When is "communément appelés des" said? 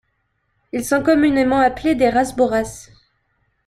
1.03-2.09